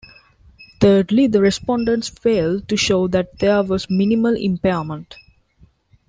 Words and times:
Thirdly, 0.79 1.27
the 1.27 1.41
respondents 1.43 2.09
failed 2.09 2.67
to 2.69 2.75
show 2.75 3.07
that 3.09 3.37
there 3.37 3.61
was 3.61 3.85
"minimal 3.87 4.35
impairment". 4.35 5.15